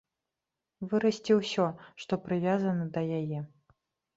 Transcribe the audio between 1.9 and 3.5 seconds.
што прывязана да яе.